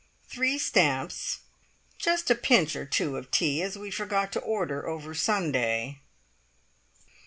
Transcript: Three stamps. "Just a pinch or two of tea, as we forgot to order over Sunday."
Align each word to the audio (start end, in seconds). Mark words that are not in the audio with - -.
Three 0.27 0.57
stamps. 0.57 1.41
"Just 1.99 2.31
a 2.31 2.33
pinch 2.33 2.75
or 2.75 2.87
two 2.87 3.17
of 3.17 3.29
tea, 3.29 3.61
as 3.61 3.77
we 3.77 3.91
forgot 3.91 4.31
to 4.31 4.39
order 4.39 4.87
over 4.87 5.13
Sunday." 5.13 5.99